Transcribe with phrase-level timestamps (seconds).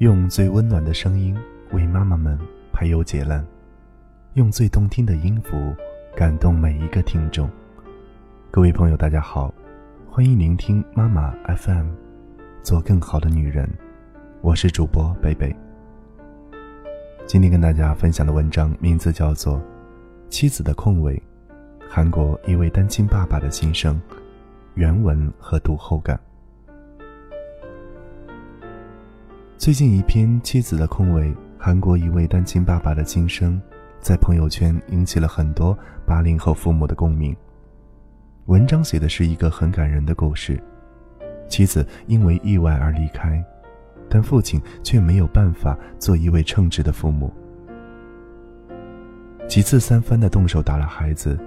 [0.00, 1.36] 用最温暖的声音
[1.72, 2.38] 为妈妈们
[2.72, 3.44] 排忧解难，
[4.32, 5.76] 用最动听的音符
[6.16, 7.50] 感动每一个听众。
[8.50, 9.52] 各位朋友，大家好，
[10.08, 11.88] 欢迎聆听妈妈 FM，
[12.62, 13.68] 做更好的女人。
[14.40, 15.54] 我是主播贝贝。
[17.26, 19.58] 今天跟大家分享的文章名字叫做
[20.30, 21.14] 《妻子的空位》，
[21.90, 24.00] 韩国一位单亲爸爸的心声，
[24.76, 26.18] 原文和读后感。
[29.60, 31.26] 最近一篇《妻子的空位》，
[31.58, 33.60] 韩国一位单亲爸爸的心声，
[34.00, 37.36] 在朋友圈引起了很多八零后父母的共鸣。
[38.46, 40.58] 文章写的是一个很感人的故事，
[41.46, 43.44] 妻子因为意外而离开。
[44.08, 47.30] 但父亲却没有办法做一位称职的父母，
[49.46, 51.38] 几次三番的动手打了孩子，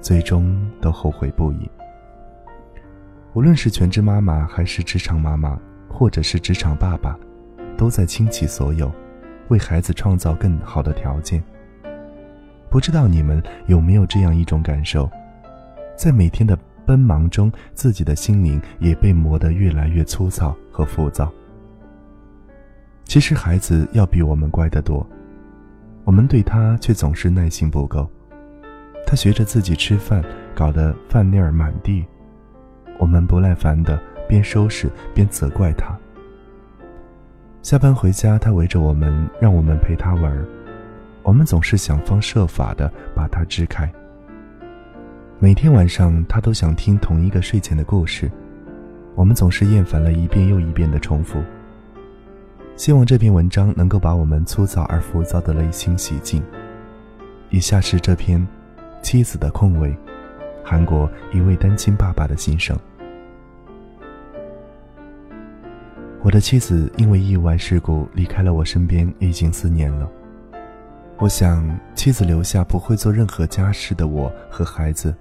[0.00, 1.70] 最终都后悔不已。
[3.34, 5.56] 无论是全职妈妈，还是职场妈妈，
[5.88, 7.16] 或者是职场爸爸，
[7.80, 8.92] 都在倾其所有，
[9.48, 11.42] 为孩子创造更好的条件。
[12.68, 15.08] 不知道你们有没有这样一种感受，
[15.96, 21.32] 在每天的奔忙中，自己的心灵也被磨得越来越粗糙和浮躁。
[23.06, 25.04] 其实孩子要比我们乖得多，
[26.04, 28.06] 我们对他却总是耐心不够。
[29.06, 30.22] 他学着自己吃饭，
[30.54, 32.04] 搞得饭粒儿满地，
[32.98, 35.98] 我们不耐烦的边收拾边责怪他。
[37.62, 40.44] 下班回家，他围着我们，让我们陪他玩
[41.22, 43.90] 我们总是想方设法的把他支开。
[45.38, 48.30] 每天晚上，他都想听同一个睡前的故事，
[49.14, 51.42] 我们总是厌烦了一遍又一遍的重复。
[52.76, 56.42] 希望这篇文章能够把我们粗糙而浮躁的内心洗净。
[57.50, 58.40] 以下是这篇
[59.02, 59.90] 《妻子的空位》，
[60.64, 62.74] 韩国一位单亲爸爸的心声。
[66.30, 70.08] 我的妻子因为意外事故离开了我身边已经四年了。
[71.18, 75.12] 我想，妻子留下不会做任何家事的我和孩子，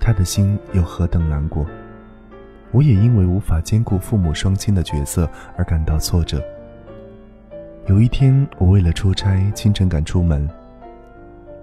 [0.00, 1.66] 她的心有何等难过？
[2.72, 5.28] 我也因为无法兼顾父母双亲的角色
[5.58, 6.42] 而感到挫折。
[7.86, 10.48] 有一天，我为了出差，清晨赶出门，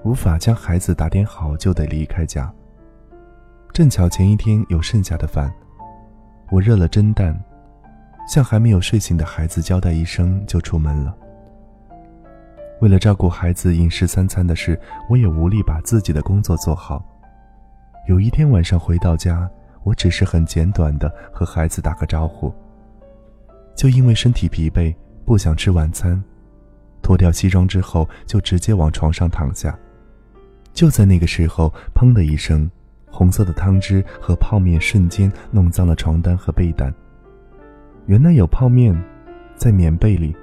[0.04, 2.54] 无法将孩子打点好，就得离开家。
[3.74, 5.52] 正巧前一天有剩下的饭，
[6.52, 7.36] 我热了蒸蛋，
[8.28, 11.16] 向还没有睡醒的孩子交代一声，就出门了。
[12.82, 14.80] 为了照顾孩子饮食三餐的事，
[15.10, 17.04] 我也无力把自己的工作做好。
[18.08, 19.50] 有一天晚上回到家，
[19.84, 22.54] 我只是很简短的和孩子打个招呼，
[23.76, 24.94] 就因为身体疲惫。
[25.26, 26.22] 不想吃晚餐，
[27.02, 29.74] 脱掉西装之后就直接往床上躺下。
[30.74, 32.70] 就在那个时候，砰的一声，
[33.10, 36.94] 红色的汤汁和泡面瞬间弄脏了床单和被单。
[38.06, 38.94] 原来有泡面
[39.56, 40.36] 在棉被里，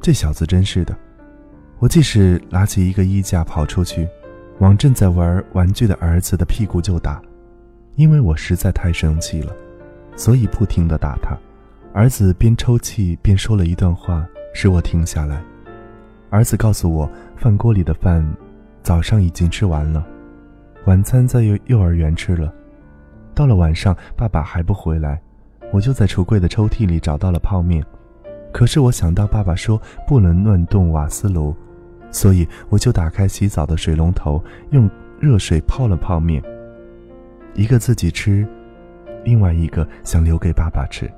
[0.00, 0.96] 这小子真是的！
[1.78, 4.08] 我即使拿起一个衣架跑出去，
[4.60, 7.20] 往正在玩玩具的儿子的屁股就打，
[7.96, 9.52] 因为我实在太生气了，
[10.16, 11.36] 所以不停的打他。
[11.92, 15.42] 儿子边抽泣边说了一段话，使我停下来。
[16.30, 18.26] 儿子告诉我，饭锅里的饭
[18.82, 20.06] 早上已经吃完了，
[20.86, 22.50] 晚餐在幼幼儿园吃了。
[23.34, 25.20] 到了晚上，爸爸还不回来，
[25.72, 27.84] 我就在橱柜的抽屉里找到了泡面。
[28.52, 31.56] 可是我想到爸爸说不能乱动瓦斯炉，
[32.10, 34.40] 所以我就打开洗澡的水龙头，
[34.70, 34.88] 用
[35.18, 36.42] 热水泡了泡面。
[37.54, 38.46] 一个自己吃，
[39.24, 41.10] 另外一个想留给爸爸吃。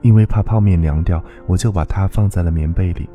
[0.00, 3.08] 因为怕泡面凉掉，我就把它放在了棉被里。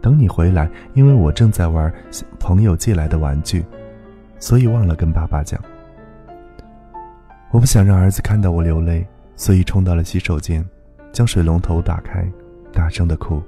[0.00, 1.92] 等你回来，因为我正在玩
[2.38, 3.62] 朋友借来的玩具，
[4.38, 5.60] 所以忘了跟爸爸讲。
[7.50, 9.06] 我不想让儿子看到我流泪，
[9.40, 10.62] 所以冲到了洗手间，
[11.12, 12.30] 将水龙头打开，
[12.74, 13.42] 大声的哭。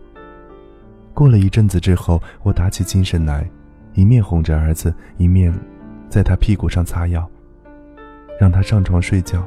[1.12, 3.47] 过了一阵子之后，我打起精神来，
[3.92, 5.53] 一面哄着儿子，一面
[6.08, 7.28] 在他屁股上擦药，
[8.41, 9.47] 让他上床睡觉。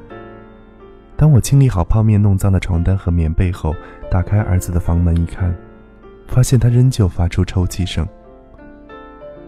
[1.18, 3.75] 当我清理好泡面弄脏的床单和棉被后，
[4.12, 5.51] 打开儿子的房门一看，
[6.27, 8.07] 发现他仍旧发出抽泣声，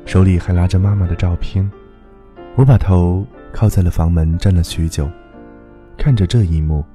[0.03, 1.69] 手里还拿着妈妈的照片。
[2.55, 3.23] 我把头
[3.53, 5.07] 靠在了房门，站了许久，
[5.97, 6.85] 看着这一幕。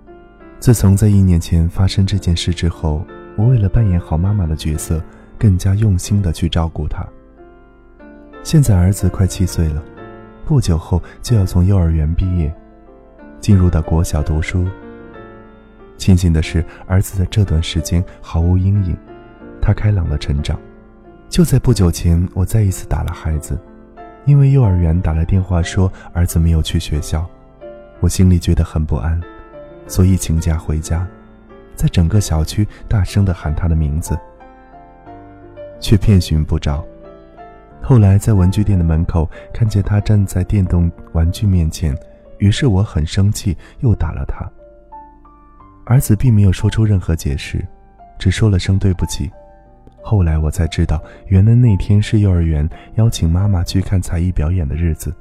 [0.58, 3.04] 自从在一年前发生这件事之后，
[3.36, 5.02] 我为了扮演好妈妈的角色，
[5.38, 7.04] 更加用心的去照顾他。
[8.44, 9.82] 现在儿子快七岁了，
[10.46, 12.52] 不久后就要从幼儿园毕业。
[13.40, 14.64] 进入到国小读书。
[15.98, 18.96] 庆幸的是，儿子在这段时间毫无阴影，
[19.60, 20.56] 他开朗的成长。
[21.28, 23.58] 就在不久前，我再一次打了孩子，
[24.26, 27.28] 因为幼儿园打来电话说儿子没有去学校，
[28.02, 29.18] 我心里觉得很不安，
[29.86, 31.06] 所以请假回家。
[31.76, 34.18] 在整个小区大声地喊他的名字，
[35.78, 36.84] 却遍寻不着。
[37.80, 41.96] 后来在文具店的门口看见他站在电动玩具面前，
[42.38, 44.44] 于是我很生气，又打了他。
[45.86, 47.64] 儿子并没有说出任何解释，
[48.18, 49.30] 只说了声对不起。
[50.02, 55.14] 后来我才知道，原来那天是幼儿园邀请妈妈去看才艺表演的日子。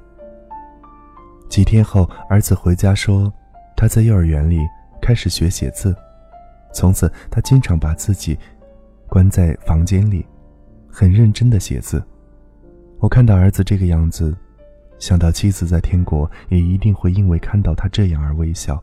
[1.52, 3.32] 几天后，儿子回家说，
[3.76, 4.62] 他在幼儿园里
[5.02, 5.94] 开始学写字，
[6.74, 8.40] 从此他经常把自己
[9.06, 10.26] 关在房间里，
[10.90, 12.02] 很认真的写字。
[13.00, 14.34] 我看到儿子这个样子，
[14.98, 18.82] 想到妻子在天国也一定会因为看到他这样而微笑，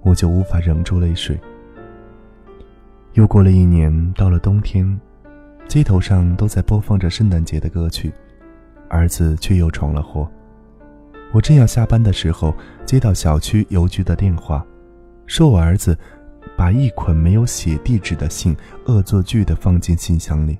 [0.00, 1.38] 我就无法忍住泪水。
[3.12, 4.98] 又过了一年，到了冬天，
[5.68, 8.10] 街头上都在播放着圣诞节的歌曲，
[8.88, 10.26] 儿子却又闯了祸。
[11.32, 14.64] 我正要下班的时候，接到小区邮局的电话，
[15.26, 15.96] 说我儿子
[16.56, 18.54] 把一捆没有写地址的信
[18.86, 20.58] 恶作剧地放进信箱里。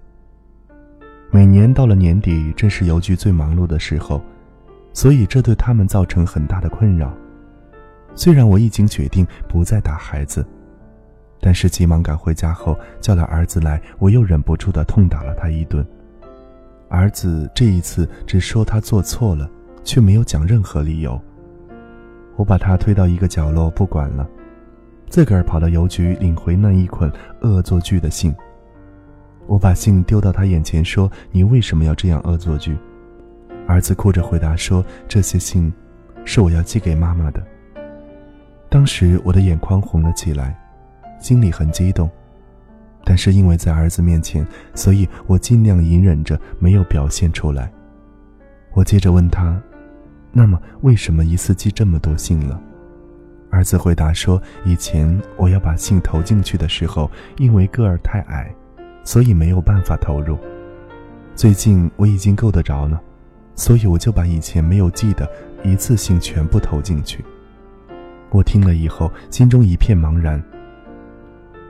[1.31, 4.23] 每年到了年底，正是邮局最忙碌的时候，
[4.95, 7.13] 所以这对他们造成很大的困扰。
[8.15, 10.47] 虽然我已经决定不再打孩子，
[11.39, 15.87] 但是急忙赶回家后叫了儿子来，我又忍不住的痛打了他一顿。
[16.89, 19.51] 儿子这一次只说他做错了，
[19.85, 21.21] 却没有讲任何理由。
[22.37, 24.29] 我把他推到一个角落不管了，
[25.09, 27.13] 自个儿跑到邮局领回那一捆
[27.43, 28.35] 恶作剧的信。
[29.47, 32.77] 我把信丢到他眼前，说：“你为什么要这样恶作剧？”
[33.67, 35.73] 儿子哭着回答说：“这些信，
[36.25, 37.43] 是我要寄给妈妈的。”
[38.71, 40.59] 当时我的眼眶红了起来，
[41.21, 42.09] 心里很激动，
[43.05, 47.71] 但是因为在儿子面前，所以我尽量隐忍着没有表现出来。
[48.73, 49.61] 我接着问他
[50.33, 52.61] ：“那么为什么一次寄这么多信了？”
[53.51, 58.53] 儿子回答说：“以前我要把信投进去的时候，因为个儿太矮。”
[59.05, 60.39] 所以没有办法投入。
[61.35, 63.03] 最近我已经够得着了，
[63.57, 65.29] 所以我就把以前没有寄的
[65.65, 67.25] 一次性全部投进去。
[68.31, 70.41] 我听了以后，心中一片茫然。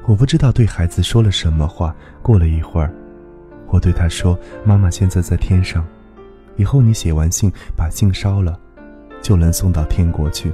[0.05, 1.97] 我不知道对孩子说了什么话。
[2.21, 2.93] 过了一会儿，
[3.69, 5.83] 我对他说：“妈妈现在在天上，
[6.57, 8.59] 以后你写完信，把信烧了，
[9.21, 10.53] 就能送到天国去。”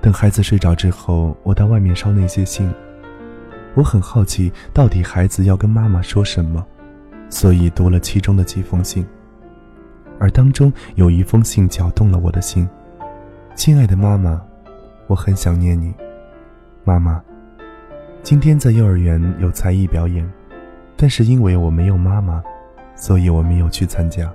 [0.00, 2.68] 等孩子睡着之后，我到外面烧那些信。
[3.74, 6.64] 我很好奇，到底孩子要跟妈妈说什么，
[7.30, 9.06] 所以读了其中的几封信。
[10.18, 12.68] 而当中有一封信搅动了我的心
[13.56, 14.40] ：“亲爱的妈妈，
[15.06, 15.94] 我很想念你。
[16.84, 17.22] 妈妈，
[18.22, 20.30] 今天在幼儿园有才艺表演，
[20.96, 22.42] 但是因为我没有妈妈，
[22.94, 24.30] 所以我没有去参加。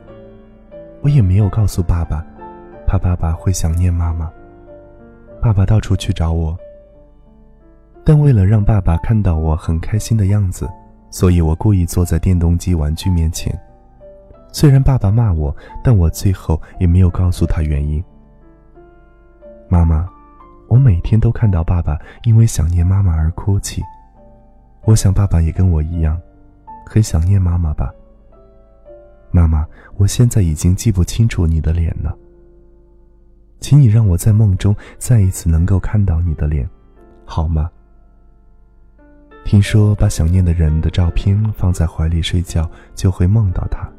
[1.01, 2.25] 我也没有告诉爸爸，
[2.85, 4.31] 怕爸爸会想念妈妈。
[5.41, 6.57] 爸爸到处去找我。”
[8.03, 10.65] 但为了让爸爸看到我很开心的样子，
[11.09, 13.53] 所以我故意坐在电动机玩具面前。
[14.53, 18.01] 虽然爸爸骂我，但我最后也没有告诉他原因。
[19.67, 20.07] 妈妈，
[20.69, 23.83] 我每天都看到爸爸因为想念妈妈而哭泣。
[24.85, 26.17] 我想爸爸也跟我一样，
[26.85, 27.93] 很想念妈妈吧。
[29.31, 29.65] 妈妈，
[29.95, 32.17] 我现在已经记不清楚你的脸了，
[33.59, 36.67] 请你让我在梦中再一次能够看到你的脸，
[37.25, 37.69] 好吗？
[39.45, 43.89] 听说把想念的人的照片放在怀里睡觉就会梦到他。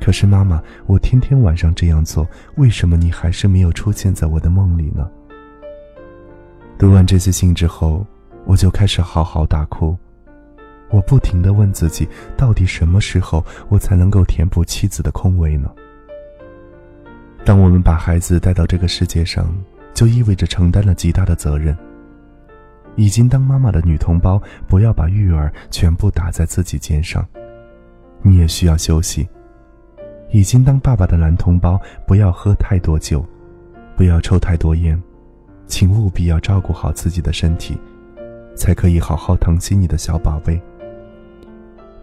[0.00, 5.10] 可是妈妈，我天天晚上这样做，为什么你还是没有出现在我的梦里呢？
[6.78, 8.06] 读完这些信之后，
[8.46, 9.96] 我就开始嚎嚎大哭。
[10.90, 15.70] 我不停的问自己，到底什么时候我才能够填补妻子的空位呢？
[17.44, 19.46] 当我们把孩子带到这个世界上，
[19.94, 21.76] 就意味着承担了极大的责任。
[22.96, 27.24] 已经当妈妈的女同胞，不要把育儿全部打在自己肩上，
[28.22, 29.28] 你也需要休息。
[30.30, 33.24] 已经当爸爸的男同胞，不要喝太多酒，
[33.96, 35.00] 不要抽太多烟，
[35.66, 37.78] 请务必要照顾好自己的身体，
[38.56, 40.60] 才可以好好疼惜你的小宝贝。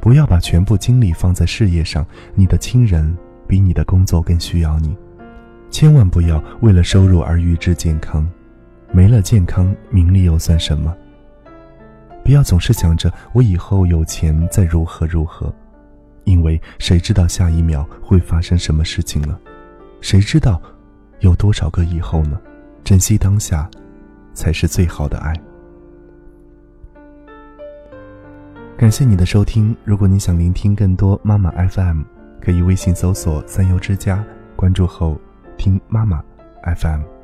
[0.05, 4.95] 不要把全部精力放在事业上，你的亲人比你的工作更需要你，
[5.71, 8.23] 千万不要为了收入而预支健康。
[8.91, 10.95] 没了健康，名利又算什么？
[12.23, 15.51] 不要总是想着我以后有钱再如何如何，
[16.25, 19.39] 因为谁知道下一秒会发生什么事情了？
[20.01, 20.61] 谁知道
[21.21, 22.39] 有多少个以后呢？
[22.83, 23.67] 珍惜当下，
[24.35, 25.33] 才是最好的爱。
[28.77, 29.73] 感谢你的收听。
[29.85, 32.01] 如果你想聆听更多妈妈 FM，
[32.41, 34.21] 可以微信搜索“三优之家”，
[34.53, 35.17] 关注后
[35.57, 36.21] 听妈妈
[36.75, 37.14] FM。